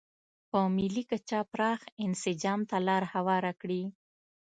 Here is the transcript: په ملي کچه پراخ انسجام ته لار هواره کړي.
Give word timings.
په 0.49 0.59
ملي 0.75 1.03
کچه 1.11 1.39
پراخ 1.51 1.79
انسجام 2.05 2.59
ته 2.69 2.77
لار 2.87 3.03
هواره 3.13 3.51
کړي. 3.61 3.83